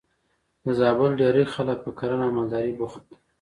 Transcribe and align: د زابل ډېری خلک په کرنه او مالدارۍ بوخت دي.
د 0.63 0.65
زابل 0.79 1.09
ډېری 1.21 1.43
خلک 1.53 1.77
په 1.85 1.91
کرنه 1.99 2.25
او 2.27 2.33
مالدارۍ 2.35 2.71
بوخت 2.79 3.01
دي. 3.09 3.15